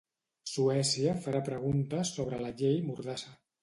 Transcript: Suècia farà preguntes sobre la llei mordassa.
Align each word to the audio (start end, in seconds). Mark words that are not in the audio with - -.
Suècia 0.51 1.13
farà 1.27 1.43
preguntes 1.51 2.17
sobre 2.19 2.43
la 2.45 2.53
llei 2.61 2.85
mordassa. 2.91 3.41